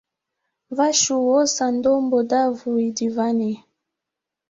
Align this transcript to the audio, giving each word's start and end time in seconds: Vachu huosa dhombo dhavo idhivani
Vachu 0.71 1.15
huosa 1.23 1.71
dhombo 1.71 2.23
dhavo 2.23 2.79
idhivani 2.87 3.63